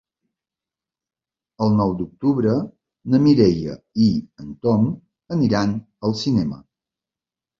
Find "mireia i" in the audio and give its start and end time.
3.27-4.09